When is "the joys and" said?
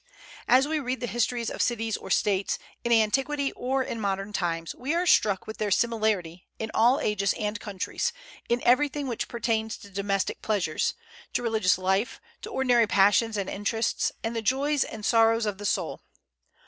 14.35-15.05